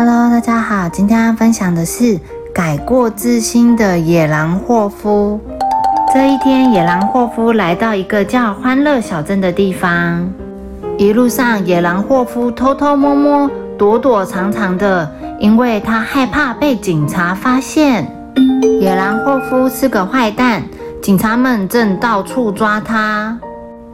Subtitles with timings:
[0.00, 2.20] Hello，大家好，今天要分享的是
[2.54, 5.40] 改过自新的野狼霍夫。
[6.14, 10.24] 这一天，野狼霍夫来到一个叫欢乐小镇的地方。
[10.98, 15.10] 一路上，野狼霍夫偷偷摸摸、躲躲藏藏的，
[15.40, 18.06] 因为他害怕被警察发现。
[18.80, 20.62] 野狼霍夫是个坏蛋，
[21.02, 23.36] 警察们正到处抓他。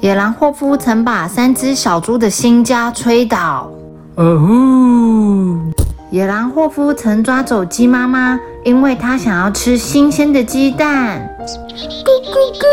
[0.00, 3.70] 野狼霍夫曾把三只小猪的新家吹倒。
[4.14, 5.79] 哦吼！
[6.10, 11.24] 野狼霍夫曾抓走鸡妈妈，因为他想要吃新鲜的鸡蛋。
[11.38, 11.44] 咕
[12.26, 12.66] 咕咕！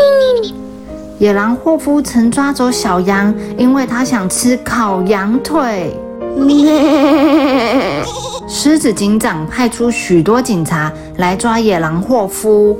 [1.18, 5.96] 野狼霍夫曾抓走小羊，因为他想吃烤羊腿。
[8.48, 12.76] 狮子警长派出许多警察来抓野狼霍夫。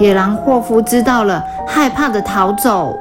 [0.00, 2.96] 野狼霍夫知道了，害怕的逃走。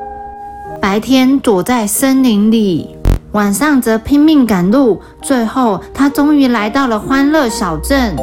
[0.82, 2.97] 白天躲在森林里，
[3.38, 5.00] 晚上则拼命赶路。
[5.22, 8.16] 最后，他终于来到了欢乐小镇。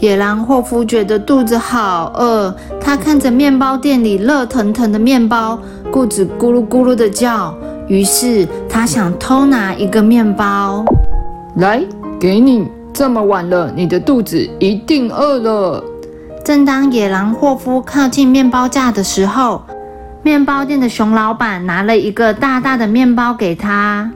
[0.00, 5.56] 野狼霍夫觉得肚子好饿，他看着面包店里热腾腾的面包，
[5.92, 7.54] 肚子咕噜咕噜的叫。
[7.86, 10.84] 于是他想偷拿一个面包，
[11.58, 11.80] 来，
[12.18, 12.66] 给你。
[12.92, 15.84] 这么晚了，你的肚子一定饿了。
[16.44, 19.62] 正当野狼霍夫靠近面包架的时候，
[20.24, 24.10] 面包店的熊老板拿了一个大大的面包给他，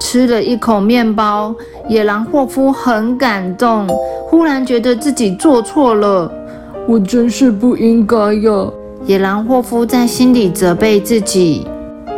[0.00, 1.54] 吃了一口面包。
[1.88, 3.86] 野狼霍夫很感动，
[4.28, 6.30] 忽然觉得自己做错了，
[6.88, 8.70] 我真是不应该呀！
[9.04, 11.66] 野狼霍夫在心里责备自己。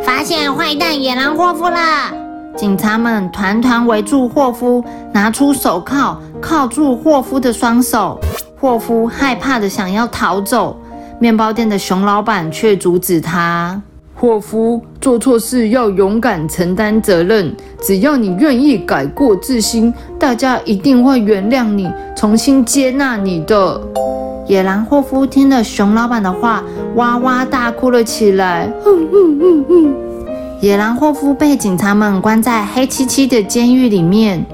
[0.01, 1.79] 发现坏蛋野狼霍夫了！
[2.55, 8.19] 警察们团团围住霍夫，拿出手铐铐住霍夫的双手。
[8.59, 10.75] 霍夫害怕的想要逃走。
[11.19, 13.81] 面包店的熊老板却阻止他。
[14.19, 23.81] 霍夫做错事要勇敢承担责任，只要你愿意改过自新，大家一定会原谅你，重新接纳你的。
[24.45, 26.61] 野狼霍夫听了熊老板的话，
[26.95, 28.69] 哇哇大哭了起来。
[30.59, 34.45] 野狼霍夫被警察们关在黑漆漆的监狱里面。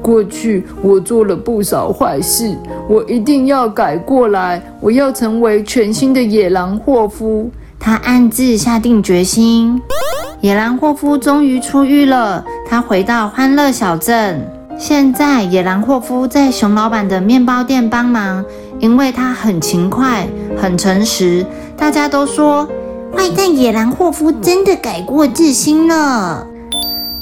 [0.00, 2.56] 过去我做了不少坏事，
[2.88, 4.62] 我一定要改过来。
[4.78, 7.50] 我要成为全新的野狼霍夫。
[7.80, 9.80] 他暗自下定决心。
[10.42, 14.46] 野狼霍夫终于出狱了，他回到欢乐小镇。
[14.78, 18.44] 现在，野狼霍夫在熊老板的面包店帮忙，
[18.78, 20.26] 因为他很勤快、
[20.56, 21.44] 很诚实。
[21.76, 22.68] 大家都说，
[23.14, 26.46] 坏蛋野狼霍夫真的改过自新了。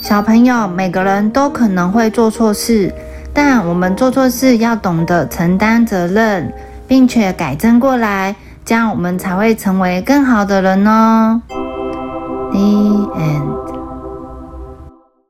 [0.01, 2.93] 小朋友，每个人都可能会做错事，
[3.33, 6.53] 但我们做错事要懂得承担责任，
[6.87, 8.37] 并且改正过来，
[8.69, 11.41] 这样我们才会成为更好的人哦。
[11.49, 13.78] The end.